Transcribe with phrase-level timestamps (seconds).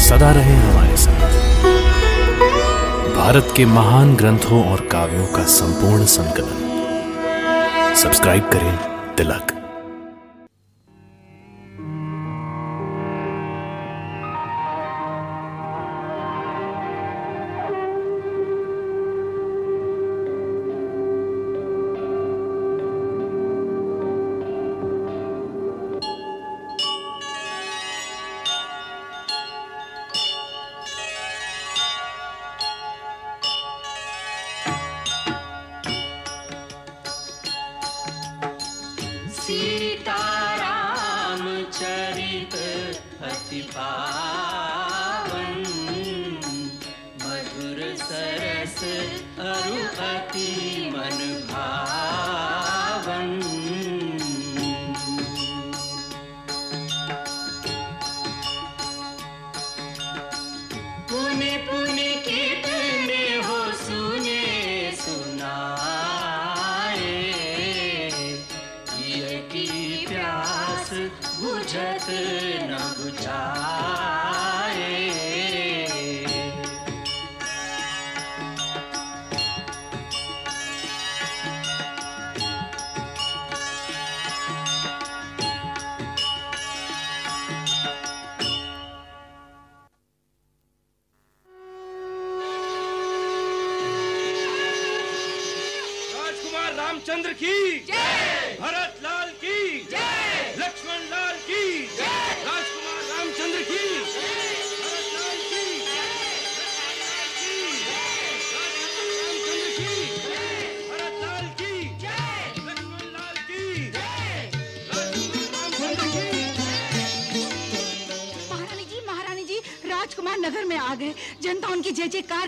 [0.00, 1.20] सदा रहे हमारे साथ।
[3.16, 8.76] भारत के महान ग्रंथों और काव्यों का संपूर्ण संकलन। सब्सक्राइब करें
[9.14, 9.59] तिलक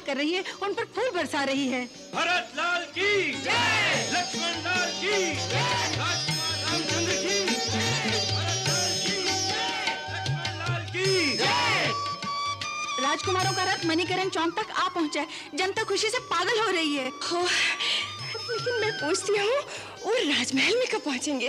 [0.06, 5.16] कर रही है उन पर फूल बरसा रही है। भरत लाल की लक्ष्मण लाल की
[6.68, 7.36] रामचंद्र की
[8.32, 9.16] भरत लाल की
[10.12, 11.08] लक्ष्मण लाल की
[13.04, 15.26] राजकुमारों का रथ मणिकरण चौक तक आ पहुँचा है।
[15.58, 19.56] जनता खुशी से पागल हो रही है। लेकिन मैं पूछती हूँ
[20.04, 21.48] वो राजमहल में कब पहुँचेंगे?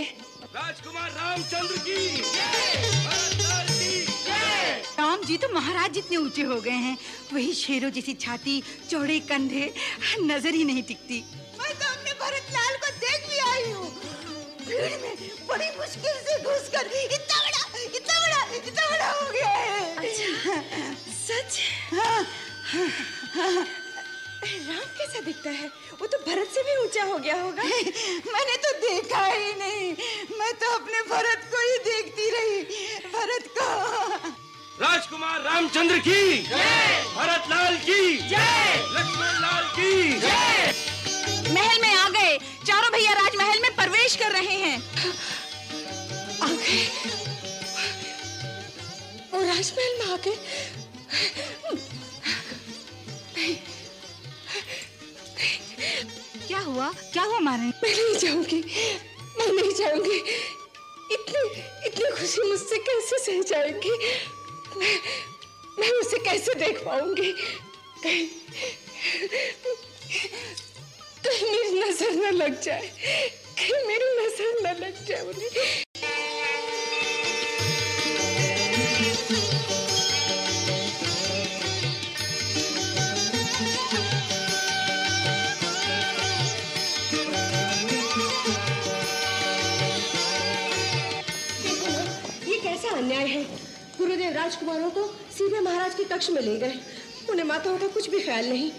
[0.56, 3.43] राजकुमार रामचंद्र की भरत की
[5.00, 6.98] राम जी तो महाराज जितने ऊँचे हो गए हैं
[7.34, 9.66] वही शेरों जैसी छाती चौड़े कंधे
[10.22, 11.20] नज़र ही नहीं टिकती।
[11.60, 13.90] मैं तो अपने भरत लाल को देख भी आई हूँ।
[14.68, 15.14] भीड़ में
[15.48, 20.30] बड़ी मुश्किल से घुसकर इतना बड़ा इतना बड़ा इतना बड़ा हो गया है। अच्छा
[21.24, 21.60] सच?
[24.44, 25.68] राम कैसा दिखता है?
[26.00, 29.92] वो तो भरत से भी ऊँचा हो गया होगा। मैंने तो देखा ही नहीं।
[30.40, 32.58] मैं तो अपने भरत को ही देखती रही।
[33.14, 33.68] भरत को
[34.82, 36.22] राजकुमार रामचंद्र की।
[37.16, 38.14] भरत लाल की।
[38.94, 39.92] लक्ष्मण लाल की।
[41.54, 42.38] महल में आ गए।
[42.68, 44.78] चारों भैया राजमहल में प्रवेश कर रहे हैं।
[46.42, 46.88] आ गए।
[49.34, 50.38] वो राजमहल में आ गए।
[56.48, 56.92] क्या हुआ?
[57.14, 58.64] क्या हुआ महारानी मैं नहीं जाऊँगी।
[59.38, 60.18] मैं नहीं जाऊँगी।
[61.14, 61.42] इतनी
[61.88, 63.98] इतनी खुशी मुझसे कैसे सह जाएगी?
[64.78, 65.00] मैं
[65.80, 67.32] मैं उसे कैसे देख पाऊँगी?
[71.24, 72.88] कहीं मेरी नज़र न लग जाए।
[73.58, 75.50] कहीं मेरी नज़र न लग जाए उन्हें
[94.24, 96.80] गुरुदेव राजकुमारों को सीधे महाराज के कक्ष में ले गए।
[97.30, 98.72] उन्हें माताओं का कुछ भी ख्याल नहीं।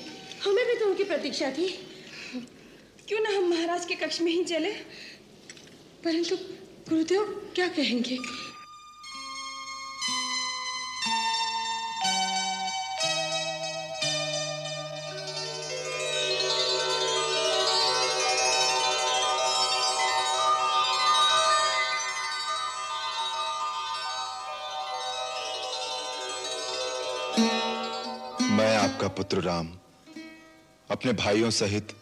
[0.44, 1.68] हमें भी तो उनकी प्रतीक्षा थी।
[3.08, 4.70] क्यों ना हम महाराज के कक्ष में ही चले?
[6.04, 6.36] परंतु
[6.88, 8.18] गुरुदेव, क्या कहेंगे?
[29.16, 29.68] पुत्र राम
[30.90, 31.92] अपने भाइयों सहित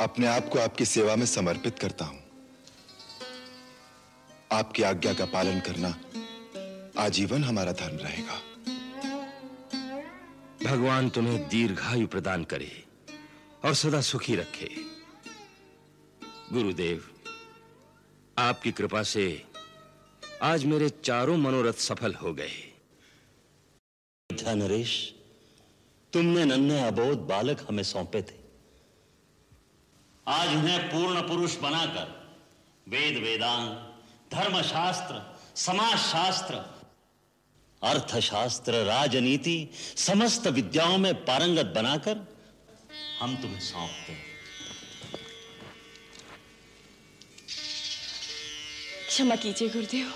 [0.00, 2.22] अपने आप को आपकी सेवा में समर्पित करता हूँ।
[4.52, 5.88] आपकी आज्ञा का पालन करना
[6.98, 8.40] आजीवन हमारा धर्म रहेगा।
[10.64, 12.84] भगवान तुम्हें दीर्घायु प्रदान करे
[13.64, 14.70] और सदा सुखी रखे।
[16.52, 17.04] गुरुदेव
[18.38, 19.42] आपकी कृपा से
[20.42, 22.72] आज मेरे चारों मनोरथ सफल हो गए।
[24.30, 25.15] था नरेश
[26.16, 28.34] तुमने नन्हे अबोध बालक हमें सौंपे थे।
[30.26, 32.06] आज उन्हें पूर्ण पुरुष बनाकर
[32.86, 33.72] वेद वेदांत,
[34.32, 35.20] धर्मशास्त्र
[35.56, 36.54] समाज शास्त्र
[37.82, 39.58] अर्थशास्त्र, राजनीति,
[39.96, 42.26] समस्त विद्याओं में पारंगत बनाकर
[43.20, 44.24] हम तुम्हें सौंपते हैं।
[49.08, 50.12] क्षमा कीजिए, गुरुदेव।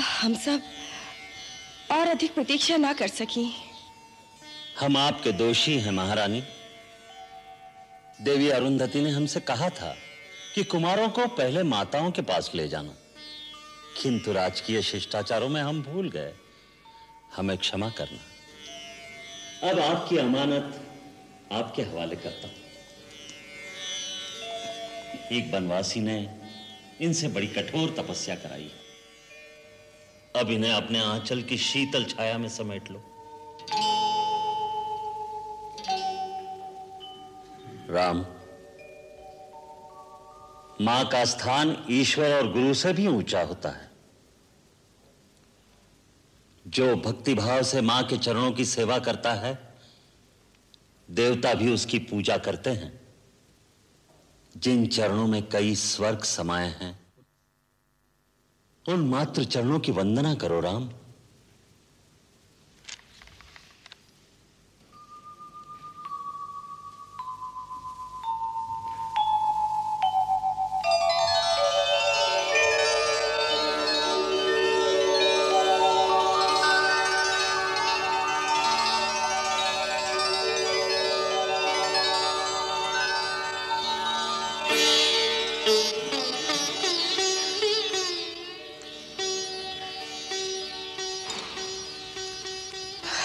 [0.00, 0.62] हम सब
[1.92, 3.52] और अधिक प्रतीक्षा ना कर सकी।
[4.80, 6.42] हम आपके दोषी हैं, महारानी।
[8.20, 9.96] देवी अरुंधति ने हमसे कहा था
[10.54, 12.92] कि कुमारों को पहले माताओं के पास ले जाना।
[14.02, 16.32] किंतु राजकीय शिष्टाचारों में हम भूल गए।
[17.36, 18.18] हमें क्षमा करना।
[19.70, 20.80] अब आपकी अमानत
[21.52, 22.56] आपके हवाले करता हूँ।
[25.32, 26.30] एक बनवासी ने
[27.00, 28.70] इनसे बड़ी कठोर तपस्या कराई।
[30.36, 33.10] अब इन्हें अपने आंचल की शीतल छाया में समेट लो।
[37.94, 38.26] राम।
[40.80, 43.90] माँ का स्थान ईश्वर और गुरु से भी ऊँचा होता है।
[46.66, 49.74] जो भक्ति भाव से माँ के चरणों की सेवा करता है,
[51.10, 53.00] देवता भी उसकी पूजा करते हैं।
[54.56, 57.06] जिन चरणों में कई स्वर्ग समाये हैं,
[58.88, 60.90] उन मात्र चरणों की वंदना करो राम।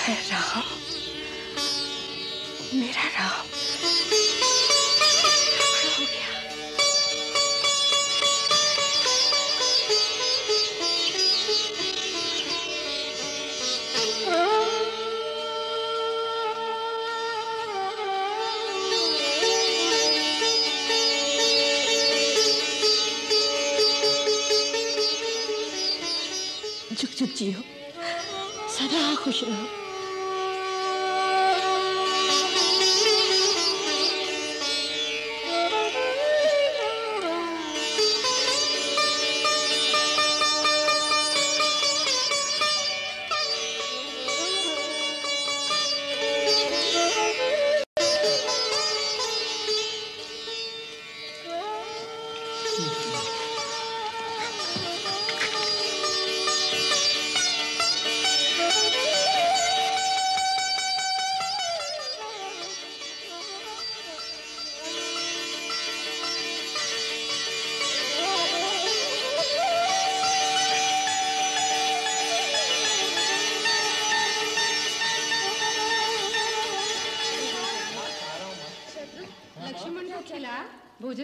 [0.09, 0.63] राम
[2.79, 3.45] मेरा राम
[14.27, 14.45] हो
[26.93, 27.61] जुग जुग जियो।
[28.77, 29.78] सदा खुश रहो।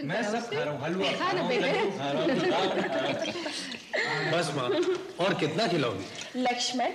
[0.06, 3.32] मैं सब खा रहा हूँ हलवा खा ना बेटे
[4.32, 4.68] बस माँ
[5.26, 6.90] और कितना खिलाओगी लक्ष्मण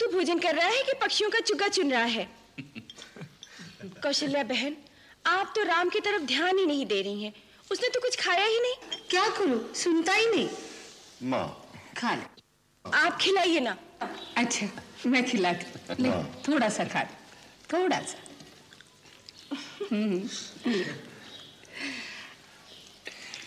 [0.00, 2.28] तू भोजन कर रहा है कि पक्षियों का चुग्गा चुन रहा है?
[4.02, 4.76] कौशल्या बहन
[5.26, 7.32] आप तो राम की तरफ़ ध्यान ही नहीं दे रही हैं।
[7.72, 9.60] उसने तो कुछ खाया ही नहीं। क्या करूँ?
[9.74, 10.48] सुनता ही नहीं।
[11.30, 11.44] माँ।
[11.96, 12.22] खा ले।
[12.84, 13.76] आप खिलाइए ना।
[14.36, 14.66] अच्छा
[15.06, 15.94] मैं खिलाती
[16.48, 17.14] थोड़ा सा खा ले,
[17.72, 18.18] थोड़ा सा।
[19.92, 20.28] हम्म।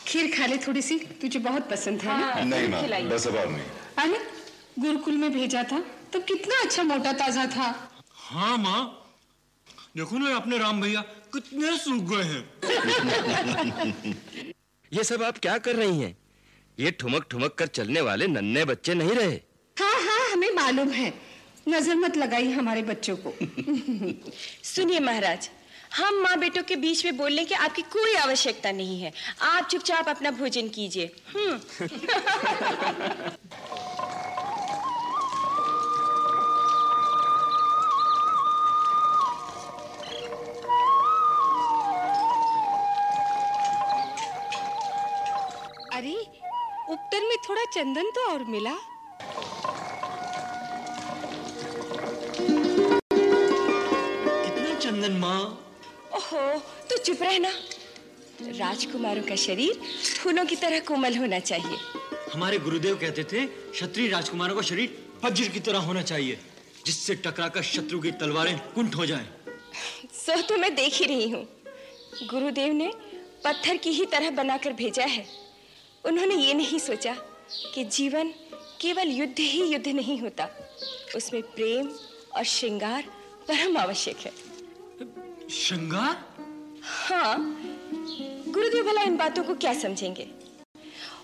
[0.08, 2.28] खीर खा ले थोड़ी सी तुझे बहुत पसंद है ना?
[2.44, 3.66] नहीं माँ बस अब और नहीं।
[4.00, 4.18] अरे
[4.80, 5.80] गुरुकुल में भेजा था
[6.14, 7.68] तो कितना अच्छा मोटा ताज़ा था।
[8.30, 8.82] हाँ माँ
[9.98, 11.02] देखो ना अपने राम भैया
[11.34, 12.44] कितने सूख गए हैं।
[14.92, 16.16] ये सब आप क्या कर रही हैं?
[16.78, 19.36] ये ठुमक ठुमक कर चलने वाले नन्हे बच्चे नहीं रहे?
[19.78, 21.14] हाँ हाँ हमें मालूम है।
[21.70, 23.34] नज़र मत लगाई हमारे बच्चों को।
[24.66, 25.50] सुनिए महाराज
[25.98, 30.10] हम माँ बेटों के बीच में बोलने की आपकी कोई आवश्यकता नहीं है। आप चुपचाप
[30.10, 31.60] अपना भोजन कीजिए। हम्म।
[45.94, 46.16] अरे
[46.90, 48.74] उपटर में थोड़ा चंदन तो और मिला।
[54.44, 55.40] कितना चंदन माँ?
[56.24, 57.50] ओहो तो चुप रहना।
[58.58, 59.80] राजकुमारों का शरीर
[60.20, 61.78] फूलों की तरह कोमल होना चाहिए।
[62.34, 66.38] हमारे गुरुदेव कहते थे क्षत्रिय राजकुमारों का शरीर वज्र की तरह होना चाहिए
[66.86, 69.28] जिससे टकराकर शत्रु की तलवारें कुंठ हो जाएँ।
[70.16, 71.46] सो तो मैं देख ही रही हूँ।
[72.30, 72.92] गुरुदेव ने
[73.46, 75.26] पत्थर की ही तरह बनाकर भेजा है।
[76.06, 77.16] उन्होंने ये नहीं सोचा
[77.74, 78.34] कि जीवन
[78.82, 80.50] केवल युद्ध ही युद्ध नहीं होता।
[81.16, 81.90] उसमें प्रेम
[82.36, 83.04] और श्रृंगार
[83.48, 84.32] परम आवश्यक है।
[85.54, 86.16] श्रृंगार?
[86.84, 87.36] हाँ
[88.48, 90.24] गुरुदेव भला इन बातों को क्या समझेंगे?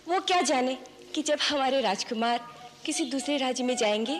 [0.09, 0.77] वो क्या जाने
[1.15, 2.45] कि जब हमारे राजकुमार
[2.85, 4.19] किसी दूसरे राज्य में जाएँगे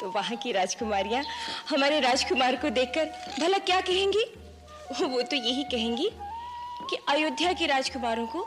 [0.00, 1.22] तो वहाँ की राजकुमारियाँ
[1.70, 3.04] हमारे राजकुमार को देखकर
[3.40, 4.24] भला क्या कहेंगी?
[5.02, 6.10] वो तो यही कहेंगी
[6.90, 8.44] कि अयोध्या के राजकुमारों को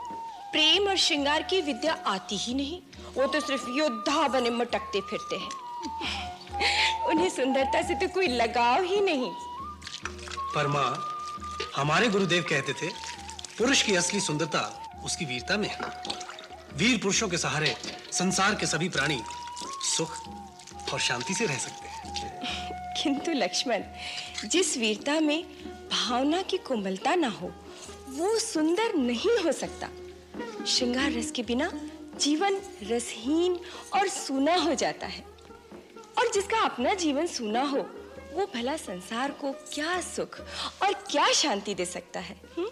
[0.52, 2.80] प्रेम और श्रृंगार की विद्या आती ही नहीं।
[3.14, 9.00] वो तो सिर्फ़ योद्धा बने मटकते फिरते हैं। उन्हें सुंदरता से तो कोई लगाव ही
[9.00, 9.32] नहीं।
[10.54, 11.18] पर माँ
[11.76, 12.88] हमारे गुरुदेव कहते थे,
[13.58, 15.78] पुरुष की असली सुंदरता उसकी वीरता में है।
[16.74, 17.76] वीर पुरुषों के सहारे
[18.12, 19.22] संसार के सभी प्राणी
[19.96, 20.16] सुख
[20.92, 22.02] और शांति से रह सकते हैं।
[23.02, 23.82] किंतु लक्ष्मण,
[24.44, 25.44] जिस वीरता में
[25.88, 27.54] भावना की कोमलता ना हो,
[28.08, 29.88] वो सुंदर नहीं हो सकता।
[30.64, 31.72] श्रृंगार रस के बिना
[32.20, 33.60] जीवन रसहीन
[33.92, 35.24] और सूना हो जाता है।
[36.18, 38.01] और जिसका अपना जीवन सूना हो
[38.34, 40.40] वो भला संसार को क्या सुख
[40.82, 42.68] और क्या शांति दे सकता है हुँ?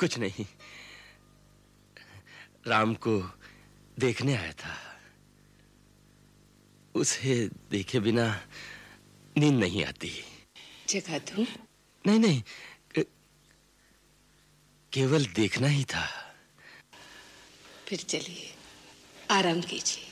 [0.00, 0.46] कुछ नहीं।
[2.66, 3.20] राम को
[3.98, 4.74] देखने आया था।
[6.94, 8.46] उसे देखे बिना
[9.38, 10.24] नींद नहीं आती।
[10.88, 11.46] जगा दूँ
[12.06, 12.42] नहीं नहीं।
[14.92, 16.06] केवल देखना ही था।
[17.88, 18.54] फिर चलिए
[19.30, 20.05] आराम कीजिए।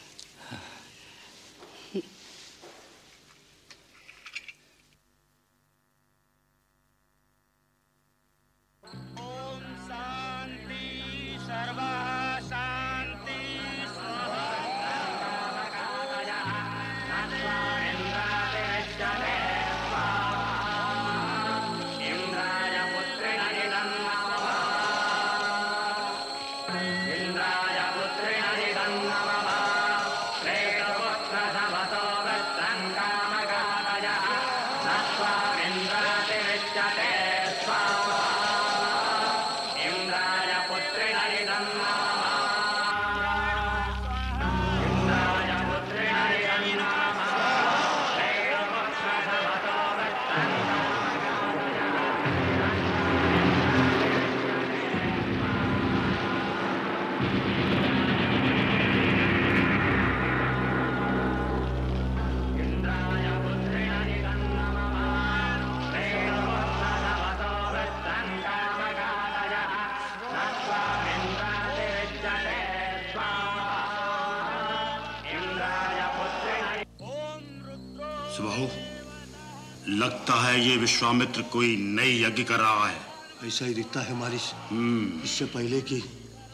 [79.89, 83.01] लगता है ये विश्वामित्र कोई नई यज्ञ कर रहा है।
[83.45, 86.03] ऐसा ही दिखता है मारिश हम्म। इससे पहले कि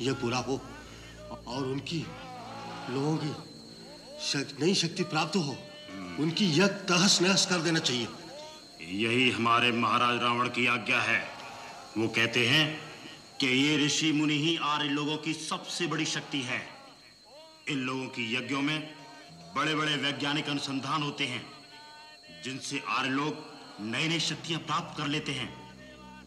[0.00, 0.60] यह पूरा हो
[1.46, 2.06] और उनकी
[2.90, 3.28] लोगों की
[4.26, 5.56] शक, नई शक्ति प्राप्त हो
[6.18, 8.08] उनकी यज्ञ तहस नहस कर देना चाहिए।
[8.82, 11.28] यही हमारे महाराज रावण की आज्ञा है।
[11.98, 12.80] वो कहते हैं
[13.40, 16.68] कि ये ऋषि मुनि ही आर्य लोगों की सबसे बड़ी शक्ति है।
[17.68, 18.94] इन लोगों की यज्ञों में
[19.56, 21.59] बड़े बड़े वैज्ञानिक अनुसंधान होते हैं।
[22.44, 23.48] जिनसे आर्य लोग
[23.82, 25.50] नई नई शक्तियाँ प्राप्त कर लेते हैं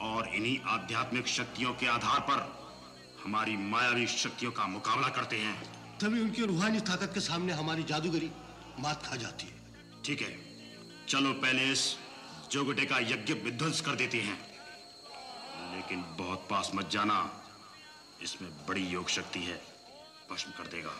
[0.01, 2.41] और इन्हीं आध्यात्मिक शक्तियों के आधार पर
[3.23, 5.55] हमारी मायावी शक्तियों का मुकाबला करते हैं।
[5.99, 8.31] तभी उनकी रूहानी ताकत के सामने हमारी जादूगरी
[8.79, 10.31] मात खा जाती है। ठीक है
[11.09, 11.95] चलो पहले इस
[12.51, 14.37] जोगटे का यज्ञ विध्वंस कर देते हैं।
[15.75, 17.17] लेकिन बहुत पास मत जाना
[18.21, 19.61] इसमें बड़ी योग शक्ति है
[20.31, 20.91] भस्म कर देगा।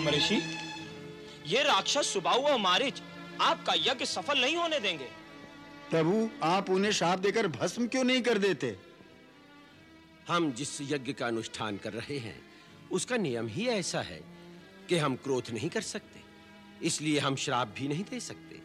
[0.00, 0.36] ब्रह्म ऋषि।
[1.46, 3.00] ये राक्षस सुबाहु और मारिच
[3.40, 5.08] आपका यज्ञ सफल नहीं होने देंगे।
[5.90, 8.76] प्रभु आप उन्हें शाप देकर भस्म क्यों नहीं कर देते?
[10.28, 12.38] हम जिस यज्ञ का अनुष्ठान कर रहे हैं
[12.90, 14.20] उसका नियम ही ऐसा है
[14.88, 16.22] कि हम क्रोध नहीं कर सकते
[16.86, 18.60] इसलिए हम श्राप भी नहीं दे सकते।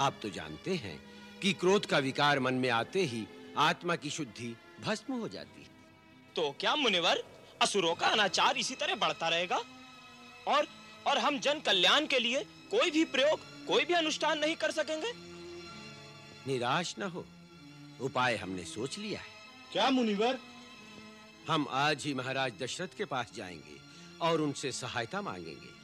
[0.00, 0.98] आप तो जानते हैं
[1.42, 3.26] कि क्रोध का विकार मन में आते ही
[3.58, 7.22] आत्मा की शुद्धि भस्म हो जाती। है तो क्या मुनिवर
[7.62, 9.60] असुरों का अनाचार इसी तरह बढ़ता रहेगा?
[10.46, 10.68] और
[11.06, 15.12] और हम जन कल्याण के लिए कोई भी प्रयोग कोई भी अनुष्ठान नहीं कर सकेंगे?
[16.52, 17.26] निराश न हो।
[18.00, 19.26] उपाय हमने सोच लिया है।
[19.72, 20.38] क्या मुनिवर?
[21.48, 23.76] हम आज ही महाराज दशरथ के पास जाएँगे
[24.20, 25.76] और उनसे सहायता मांगेंगे।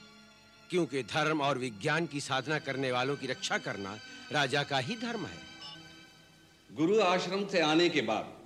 [0.70, 3.98] क्योंकि धर्म और विज्ञान की साधना करने वालों की रक्षा करना
[4.32, 5.38] राजा का ही धर्म है।
[6.72, 8.38] गुरु आश्रम से आने के बाद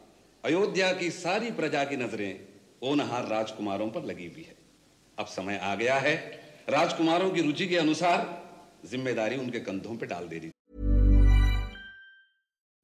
[0.45, 2.49] अयोध्या की सारी प्रजा की नज़रें
[2.83, 4.57] ओनहार राजकुमारों पर लगी हुई है।
[5.19, 6.15] अब समय आ गया है।
[6.71, 8.27] राजकुमारों की रुचि के अनुसार
[8.87, 10.51] ज़िम्मेदारी उनके कंधों पर डाल देनी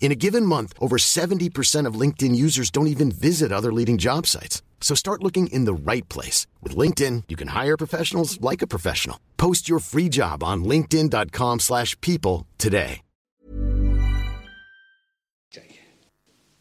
[0.00, 4.26] In a given month, over 70% of LinkedIn users don't even visit other leading job
[4.26, 4.60] sites.
[4.80, 6.46] So start looking in the right place.
[6.62, 9.18] With LinkedIn, you can hire professionals like a professional.
[9.38, 13.00] Post your free job on linkedin.com slash people today.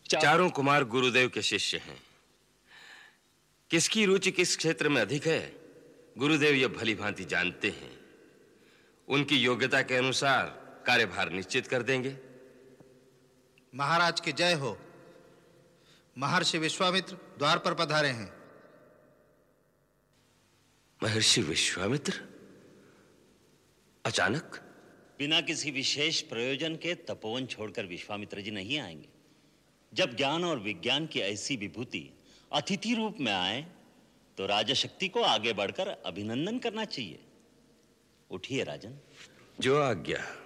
[0.09, 1.97] चारों कुमार गुरुदेव के शिष्य हैं
[3.71, 5.39] किसकी रुचि किस क्षेत्र में अधिक है
[6.17, 7.91] गुरुदेव ये भली भांति जानते हैं
[9.07, 10.45] उनकी योग्यता के अनुसार
[10.87, 12.15] कार्यभार निश्चित कर देंगे
[13.74, 14.78] महाराज की जय हो।
[16.18, 18.34] महर्षि विश्वामित्र द्वार पर पधारे हैं।
[21.02, 22.24] महर्षि विश्वामित्र?
[24.04, 24.60] अचानक?
[25.18, 29.08] बिना किसी विशेष प्रयोजन के तपोवन छोड़कर विश्वामित्र जी नहीं आएँगे।
[29.94, 32.10] जब ज्ञान और विज्ञान की ऐसी विभूति
[32.52, 33.66] अतिथि रूप में आए
[34.38, 37.24] तो राजशक्ति को आगे बढ़कर अभिनंदन करना चाहिए।
[38.30, 38.98] उठिए राजन।
[39.60, 40.36] जो आज्ञा।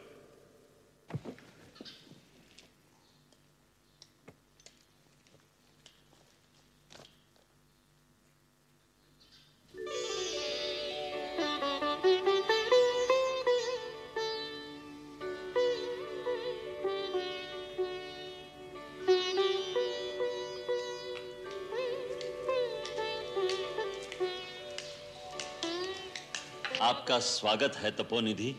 [26.83, 28.57] आपका स्वागत है तपोनिधि।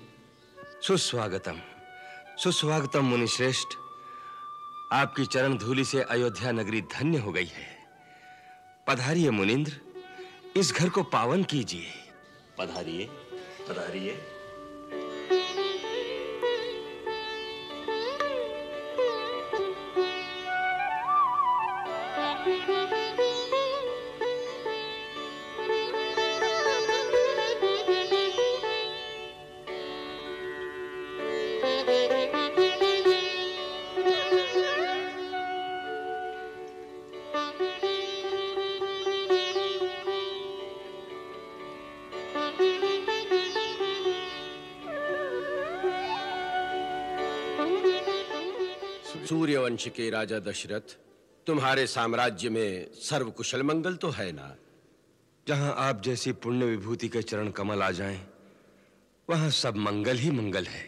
[0.82, 1.62] सुस्वागतम।
[2.38, 3.67] सुस्वागतम मुनिश्रेष्ठ
[4.93, 7.88] आपकी चरण धूलि से अयोध्या नगरी धन्य हो गई है।
[8.88, 9.73] पधारिए मुनिंद्र
[10.56, 11.88] इस घर को पावन कीजिए।
[12.58, 13.10] पधारिए।
[13.69, 14.13] पधारिए
[49.71, 50.97] सूर्यवंश के राजा दशरथ
[51.47, 54.55] तुम्हारे साम्राज्य में सर्व कुशल मंगल तो है ना?
[55.47, 58.19] जहाँ आप जैसी पुण्य विभूति के चरण कमल आ जाएँ,
[59.29, 60.84] वहाँ सब मंगल ही मंगल है।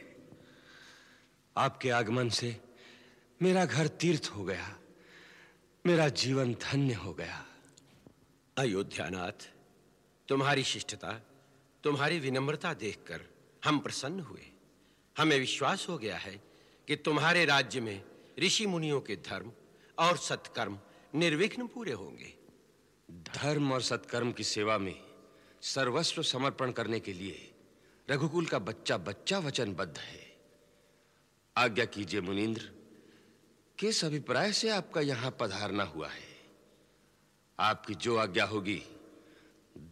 [1.55, 2.55] आपके आगमन से
[3.41, 4.67] मेरा घर तीर्थ हो गया
[5.85, 7.43] मेरा जीवन धन्य हो गया।
[8.57, 9.49] अयोध्यानाथ
[10.27, 11.19] तुम्हारी शिष्टता
[11.83, 13.21] तुम्हारी विनम्रता देखकर
[13.63, 14.47] हम प्रसन्न हुए।
[15.15, 16.41] हमें विश्वास हो गया है
[16.87, 18.01] कि तुम्हारे राज्य में
[18.39, 19.51] ऋषि मुनियों के धर्म
[19.99, 20.79] और सत्कर्म
[21.15, 22.33] निर्विघ्न पूरे होंगे।
[23.11, 25.01] धर्म और सत्कर्म की सेवा में
[25.61, 27.53] सर्वस्व समर्पण करने के लिए
[28.09, 30.37] रघुकुल का बच्चा बच्चा वचनबद्ध है।
[31.57, 32.71] आज्ञा कीजिए मुनीन्द्र
[33.79, 36.33] किस अभिप्राय से आपका यहाँ पधारना हुआ है?
[37.59, 38.83] आपकी जो आज्ञा होगी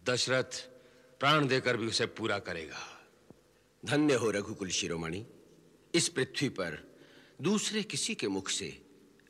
[0.06, 0.70] दशरथ
[1.20, 3.08] प्राण देकर भी उसे पूरा करेगा।
[3.86, 5.26] धन्य हो रघुकुल शिरोमणि
[5.96, 6.91] इस पृथ्वी पर
[7.42, 8.86] दूसरे किसी के मुख से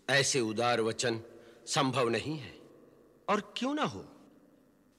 [0.10, 1.22] ऐसे उदार वचन
[1.66, 2.60] संभव नहीं है।
[3.30, 4.08] और क्यों ना हो?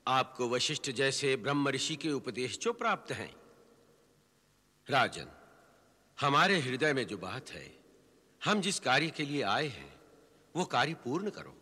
[0.07, 3.37] आपको वशिष्ठ जैसे ब्रह्म ऋषि के उपदेश जो प्राप्त हैं।
[4.91, 5.27] राजन,
[6.21, 7.79] हमारे हृदय में जो बात है,
[8.45, 10.01] हम जिस कार्य के लिए आए हैं,
[10.57, 11.57] वो कार्य पूर्ण करो।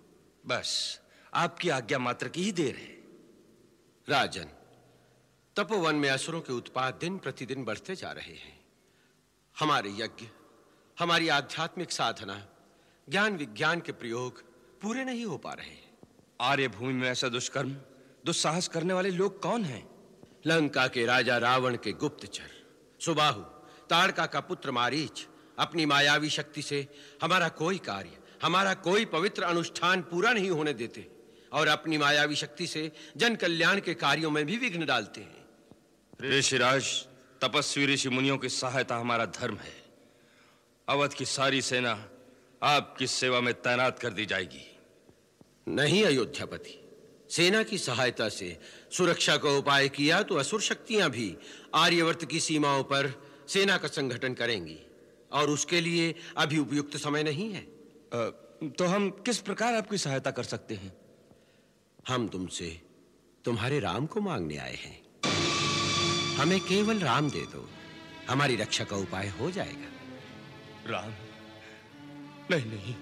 [0.47, 1.01] बस,
[1.35, 3.03] आपकी आज्ञा मात्र की ही देर है।
[4.09, 4.49] राजन,
[5.57, 8.65] तपोवन में असुरों के उत्पाद दिन प्रतिदिन बढ़ते जा रहे हैं।
[9.59, 10.27] हमारे यज्ञ
[11.01, 12.35] हमारी आध्यात्मिक साधना
[13.09, 14.43] ज्ञान विज्ञान के प्रयोग
[14.83, 15.77] पूरे नहीं हो पा रहे
[16.41, 17.71] आर्य भूमि में ऐसा दुष्कर्म
[18.27, 19.91] दुस्साहस करने वाले लोग कौन हैं?
[20.47, 22.51] लंका के राजा रावण के गुप्तचर
[23.01, 23.41] सुबाहु
[23.91, 25.27] ताड़का का पुत्र मारीच
[25.59, 26.89] अपनी मायावी शक्ति से
[27.23, 31.11] हमारा कोई कार्य हमारा कोई पवित्र अनुष्ठान पूरा नहीं होने देते
[31.53, 37.07] और अपनी मायावी शक्ति से जन कल्याण के कार्यों में भी विघ्न डालते हैं। ऋषिराज
[37.41, 39.80] तपस्वी ऋषि मुनियों की सहायता हमारा धर्म है।
[40.91, 42.09] अवध की सारी सेना
[42.63, 44.79] आपकी सेवा में तैनात कर दी जाएगी।
[45.69, 46.99] नहीं अयोध्यापति।
[47.31, 48.59] सेना की सहायता से
[48.93, 51.37] सुरक्षा का उपाय किया तो असुर शक्तियाँ भी
[51.75, 54.79] आर्यवर्त की सीमाओं पर सेना का संगठन करेंगी।
[55.33, 58.29] और उसके लिए अभी उपयुक्त समय नहीं है। आ,
[58.69, 60.97] तो हम किस प्रकार आपकी सहायता कर सकते हैं?
[62.09, 62.81] हम तुमसे
[63.45, 65.03] तुम्हारे राम को मांगने आए हैं।
[66.37, 67.71] हमें केवल राम दे दो।
[68.29, 69.90] हमारी रक्षा का उपाय हो जाएगा।
[70.87, 71.13] राम
[72.51, 72.95] नहीं नहीं।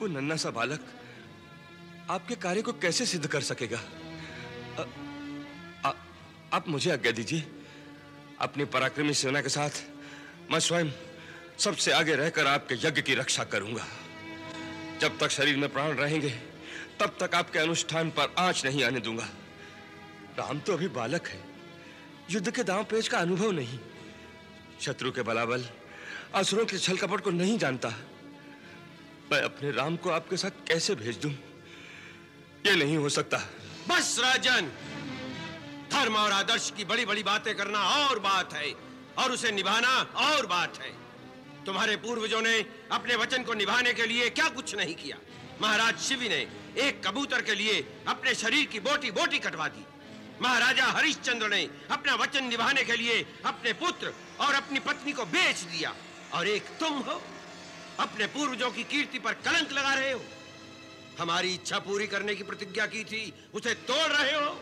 [0.00, 0.80] वो नन्ना सा बालक
[2.10, 3.80] आपके कार्य को कैसे सिद्ध कर सकेगा?
[4.78, 4.84] आ,
[5.88, 5.92] आ,
[6.52, 7.44] आप मुझे आज्ञा दीजिए।
[8.40, 9.70] अपनी पराक्रमी सेना के साथ
[10.50, 10.90] मैं स्वयं
[11.58, 13.86] सबसे आगे रहकर आपके यज्ञ की रक्षा करूँगा।
[15.00, 16.30] जब तक शरीर में प्राण रहेंगे
[17.00, 19.28] तब तक आपके अनुष्ठान पर आँच नहीं आने दूँगा।
[20.38, 21.44] राम तो अभी बालक है।
[22.30, 23.78] युद्ध के दांव पेच का अनुभव नहीं।
[24.80, 25.64] शत्रु के बलाबल
[26.34, 27.88] असुरों के छल कपट को नहीं जानता।
[29.32, 31.30] मैं अपने राम को आपके साथ कैसे भेज दूँ?
[32.66, 33.38] ये नहीं हो सकता।
[33.88, 34.70] बस राजन,
[35.92, 38.72] धर्म और आदर्श की बड़ी बड़ी बातें करना और बात है,
[39.18, 40.92] और उसे निभाना और बात है।
[41.66, 45.16] तुम्हारे पूर्वजों ने अपने वचन को निभाने के लिए क्या कुछ नहीं किया?
[45.62, 46.46] महाराज शिवी ने
[46.78, 49.84] एक कबूतर के लिए अपने शरीर की बोटी बोटी कटवा दी।
[50.42, 55.56] महाराजा हरिश्चंद्र ने अपना वचन निभाने के लिए अपने पुत्र और अपनी पत्नी को बेच
[55.56, 55.94] दिया।
[56.34, 57.22] और एक तुम हो,
[58.00, 60.24] अपने पूर्वजों की कीर्ति पर कलंक लगा रहे हो।
[61.18, 64.60] हमारी इच्छा पूरी करने की प्रतिज्ञा की थी, उसे तोड़ रहे हो।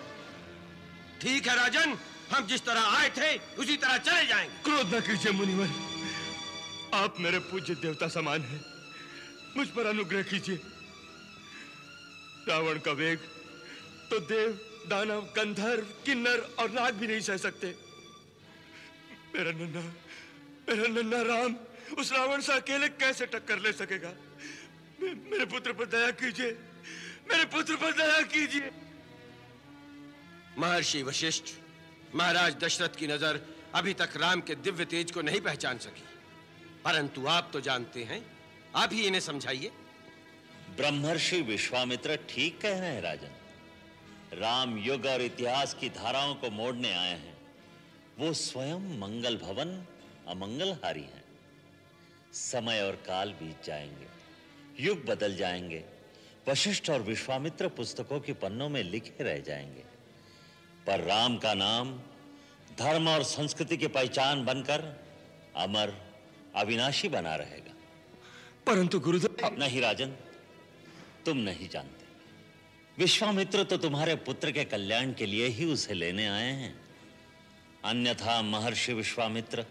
[1.22, 1.98] ठीक है, राजन,
[2.32, 5.68] हम जिस तरह आए थे, उसी तरह चले जाएँगे। क्रोध न कीजिए, मुनिवर।
[6.94, 8.64] आप मेरे पूज्य देवता समान हैं।
[9.56, 10.61] मुझ पर अनुग्रह कीजिए।
[12.48, 13.18] रावण का वेग
[14.11, 14.50] तो देव,
[14.88, 17.66] दानव, गंधर्व, किन्नर और नाग भी नहीं सह सकते।
[19.35, 20.12] मेरा नन्ना
[20.68, 21.57] मेरा नन्ना राम
[21.98, 24.09] उस रावण से अकेले कैसे टक्कर ले सकेगा?
[25.03, 26.53] मे- मेरे पुत्र पर दया कीजिए।
[27.31, 28.70] मेरे पुत्र पर दया कीजिए।
[30.59, 31.44] महर्षि वशिष्ठ
[32.14, 36.05] महाराज दशरथ की नज़र अभी तक राम के दिव्य तेज को नहीं पहचान सकी।
[36.85, 38.27] परंतु आप तो जानते हैं
[38.77, 39.72] आप ही इन्हें समझाइए।
[40.77, 43.31] ब्रह्मर्षि विश्वामित्र ठीक कह रहे हैं राजन।
[44.33, 47.38] राम युग और इतिहास की धाराओं को मोड़ने आए हैं।
[48.18, 49.87] वो स्वयं मंगल भवन
[50.28, 51.24] अमंगलहारी हैं।
[52.32, 54.06] समय और काल बीत जाएँगे
[54.85, 55.85] युग बदल जाएँगे
[56.48, 59.85] वशिष्ठ और विश्वामित्र पुस्तकों के पन्नों में लिखे रह जाएँगे।
[60.87, 62.00] पर राम का नाम
[62.78, 65.06] धर्म और संस्कृति की पहचान बनकर
[65.56, 65.94] अमर
[66.56, 67.74] अविनाशी बना रहेगा।
[68.66, 70.16] परंतु गुरुदेव नहीं राजन
[71.26, 72.06] तुम नहीं जानते।
[72.98, 76.80] विश्वामित्र तो तुम्हारे पुत्र के कल्याण के लिए ही उसे लेने आए हैं।
[77.85, 79.66] अन्यथा महर्षि विश्वामित्र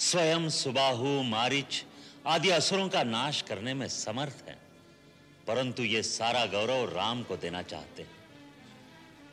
[0.00, 1.84] स्वयं सुबाहु, मारिच
[2.26, 4.58] आदि असुरों का नाश करने में समर्थ है।
[5.46, 8.16] परंतु ये सारा गौरव राम को देना चाहते हैं।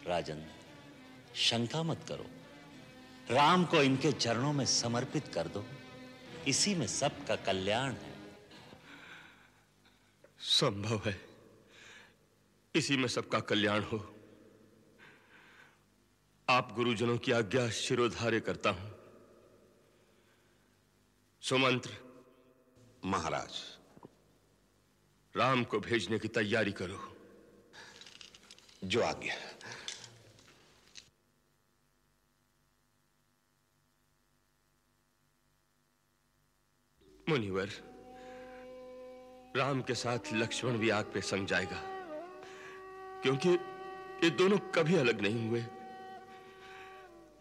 [0.08, 0.46] राजन,
[1.36, 2.26] शंका मत करो।
[3.32, 5.66] राम को इनके चरणों में समर्पित कर दो।
[6.48, 8.16] इसी में सबका कल्याण है।
[10.40, 11.26] संभव है।
[12.76, 14.16] इसी में सबका कल्याण हो।
[16.50, 18.97] आप गुरुजनों की आज्ञा शिरोधार्य करता हूँ।
[21.48, 21.90] सुमंत्र।
[23.06, 23.52] महाराज
[25.36, 27.18] राम को भेजने की तैयारी करो।
[28.84, 29.36] जो आज्ञा।
[37.30, 37.70] मुनिवर
[39.58, 41.82] राम के साथ लक्ष्मण भी आग पे संग जाएगा
[43.22, 43.50] क्योंकि
[44.24, 45.62] ये दोनों कभी अलग नहीं हुए।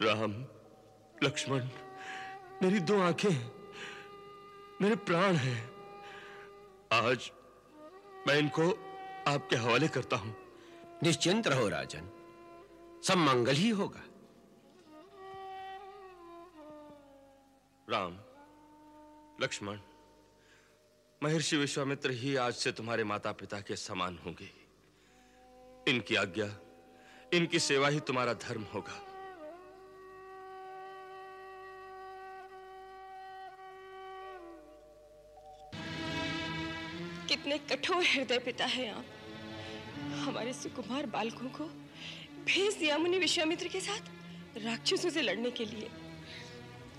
[0.02, 0.42] राम
[1.22, 1.68] लक्ष्मण
[2.62, 3.55] मेरी दो आँखें हैं,
[4.82, 5.70] मेरे प्राण हैं।
[6.92, 7.30] आज
[8.28, 8.70] मैं इनको
[9.28, 10.36] आपके हवाले करता हूँ।
[11.02, 12.10] निश्चिंत रहो राजन।
[13.04, 14.00] सब मंगल ही होगा।
[17.90, 18.12] राम
[19.44, 19.78] लक्ष्मण
[21.22, 24.50] महर्षि विश्वामित्र ही आज से तुम्हारे माता पिता के समान होंगे।
[25.90, 26.46] इनकी आज्ञा
[27.32, 29.05] इनकी सेवा ही तुम्हारा धर्म होगा।
[37.46, 39.06] कितने कठोर हृदय पिता है आप।
[39.98, 41.64] हमारे सुकुमार बालकों को
[42.44, 44.00] भेज दिया मुनि विश्वामित्र के साथ
[44.58, 45.90] राक्षसों से लड़ने के लिए।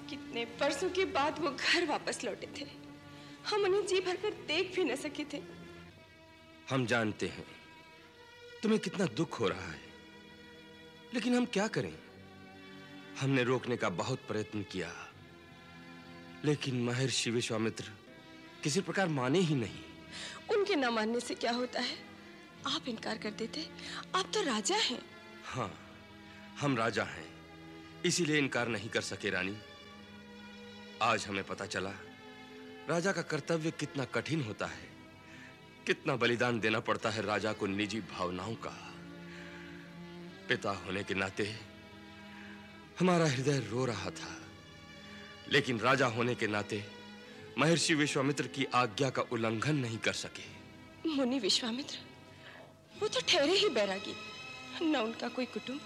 [0.09, 2.65] कितने वर्षों के बाद वो घर वापस लौटे थे।
[3.47, 5.41] हम उन्हें जी भरकर देख भी न सके थे।
[6.69, 7.45] हम जानते हैं,
[8.63, 9.81] तुम्हें कितना दुख हो रहा है।
[11.13, 11.97] लेकिन हम क्या करें?
[13.19, 15.13] हमने रोकने का बहुत प्रयत्न किया।
[16.45, 17.91] लेकिन महर्षि विश्वामित्र
[18.63, 19.83] किसी प्रकार माने ही नहीं।
[20.51, 21.97] उनके न मानने से क्या होता है?
[22.67, 23.69] आप इनकार कर देते।
[24.15, 25.01] आप तो राजा हैं।
[25.45, 25.99] हाँ
[26.59, 27.27] हम राजा हैं।
[28.05, 29.57] इसीलिए इनकार नहीं कर सके रानी।
[31.01, 31.91] आज हमें पता चला,
[32.89, 34.89] राजा का कर्तव्य कितना कठिन होता है।
[35.85, 38.93] कितना बलिदान देना पड़ता है राजा को निजी भावनाओं का।
[40.49, 41.59] पिता होने के नाते
[42.99, 44.41] हमारा हृदय रो रहा था।
[45.49, 46.96] लेकिन राजा होने के नाते
[47.57, 50.45] महर्षि विश्वामित्र की आज्ञा का उल्लंघन नहीं कर सके।
[51.09, 51.97] मुनि विश्वामित्र
[53.01, 54.15] वो तो ठहरे ही बैरागी।
[54.81, 55.81] न उनका कोई कुटुंब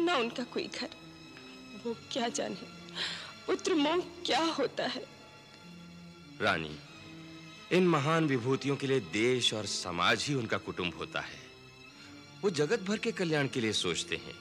[0.00, 0.88] न उनका कोई घर।
[1.84, 2.56] वो क्या जाने?
[3.46, 5.06] पुत्र मोह क्या होता है?
[6.40, 6.78] रानी
[7.72, 11.40] इन महान विभूतियों के लिए देश और समाज ही उनका कुटुंब होता है।
[12.42, 14.34] वो जगत भर के कल्याण के लिए सोचते हैं।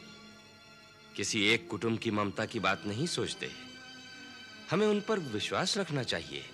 [1.16, 3.52] किसी एक कुटुंब की ममता की बात नहीं सोचते।
[4.72, 6.46] हमें उन पर विश्वास रखना चाहिए।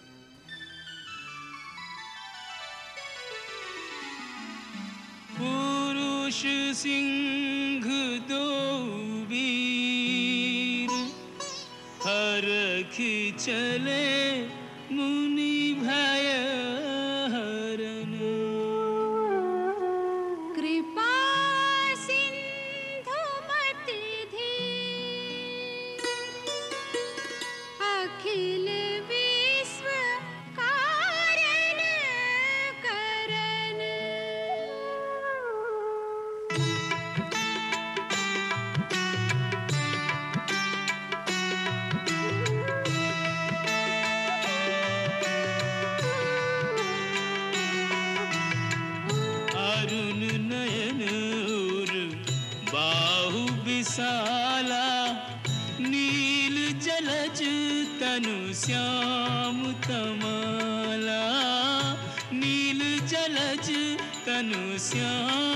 [6.45, 7.85] सिंह
[8.29, 8.45] दो
[9.29, 10.89] वीर
[12.05, 12.95] हरख
[13.39, 14.03] चले
[58.65, 61.23] श्याम तमाला
[62.31, 63.71] नील जलज
[64.25, 65.52] तनु श्याम।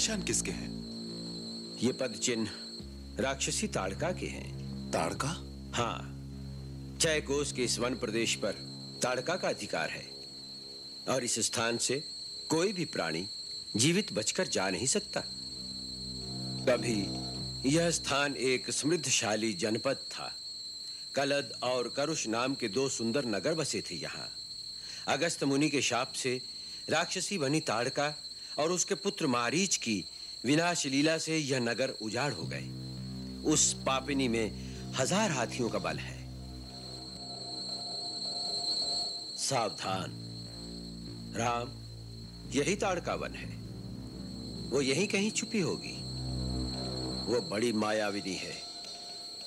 [0.00, 0.68] निशान किसके हैं?
[1.82, 2.50] ये पद चिन्ह
[3.22, 5.28] राक्षसी ताड़का के हैं। ताड़का?
[5.74, 6.00] हाँ
[7.00, 8.52] जय कोष के इस वन प्रदेश पर
[9.02, 10.06] ताड़का का अधिकार है।
[11.08, 12.04] और इस स्थान से
[12.48, 13.26] कोई भी प्राणी
[13.76, 15.20] जीवित बचकर जा नहीं सकता।
[16.70, 16.98] कभी
[17.76, 20.34] यह स्थान एक समृद्धशाली जनपद था।
[21.14, 24.28] कलद और करुष नाम के दो सुंदर नगर बसे थे यहाँ।
[25.08, 26.40] अगस्त मुनि के शाप से
[26.88, 28.14] राक्षसी बनी ताड़का
[28.60, 30.04] और उसके पुत्र मारीच की
[30.44, 32.68] विनाश लीला से यह नगर उजाड़ हो गए।
[33.50, 34.46] उस पापिनी में
[34.94, 36.18] हज़ार हाथियों का बल है।
[39.38, 40.18] सावधान।
[41.36, 41.68] राम,
[42.50, 43.48] यही ताड़का वन है।
[44.70, 45.96] वो यहीं कहीं छुपी होगी।
[47.32, 48.54] वो बड़ी मायाविनी है।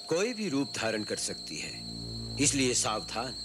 [0.09, 1.71] कोई भी रूप धारण कर सकती है।
[2.43, 3.35] इसलिए सावधान।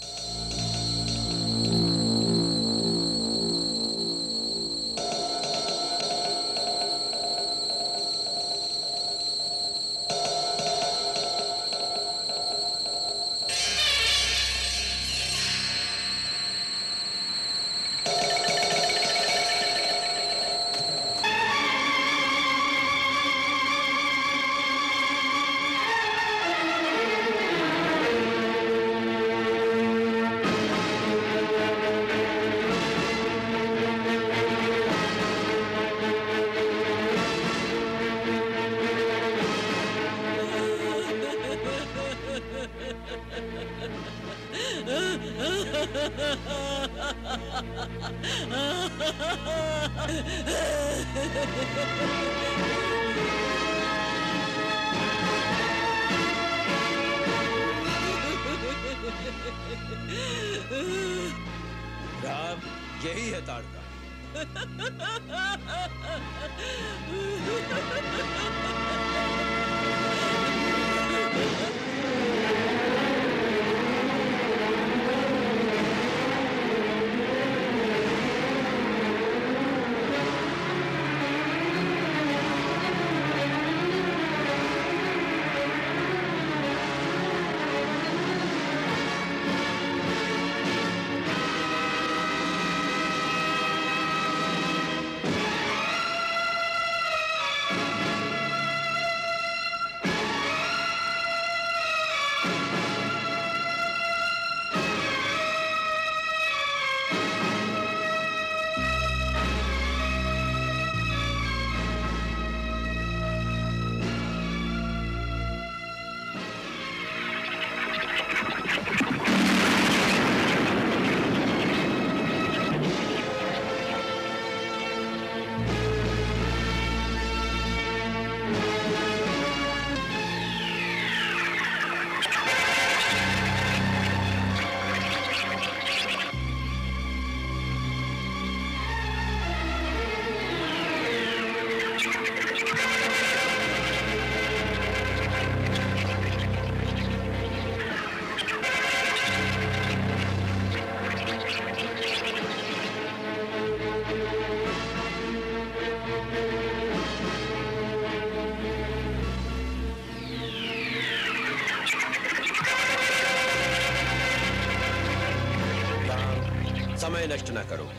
[167.08, 167.92] समय नष्ट न करो।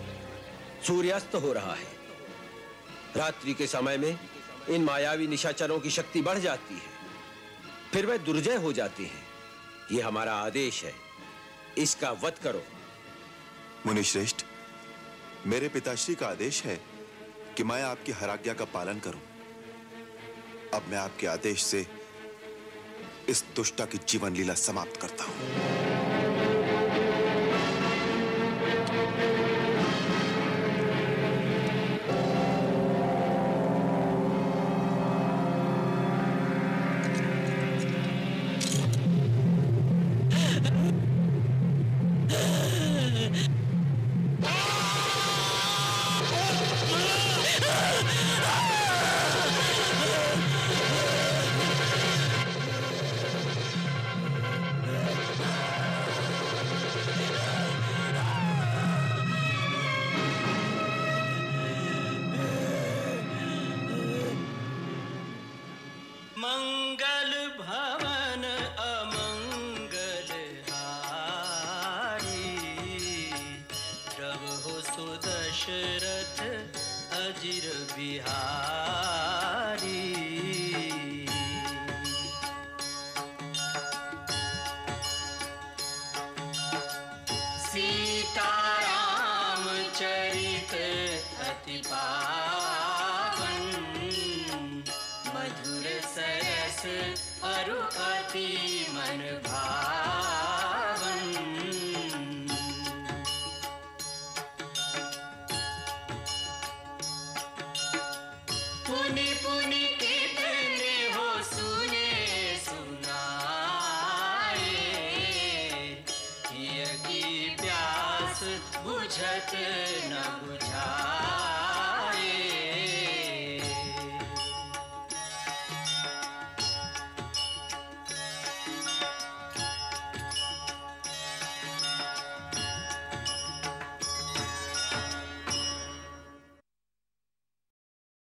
[0.87, 1.87] सूर्यास्त हो रहा है।
[3.15, 4.19] रात्रि के समय में
[4.69, 6.91] इन मायावी निशाचरों की शक्ति बढ़ जाती है।
[7.93, 9.23] फिर वे दुर्जय हो जाती हैं।
[9.91, 10.93] ये हमारा आदेश है।
[11.77, 12.63] इसका वध करो।
[13.85, 14.45] मुनिश्रेष्ठ,
[15.45, 16.79] मेरे पिताश्री का आदेश है
[17.57, 19.21] कि मैं आपकी हराज्ञा का पालन करूँ।
[20.73, 21.87] अब मैं आपके आदेश से
[23.29, 26.18] इस दुष्टा की जीवन लीला समाप्त करता हूँ।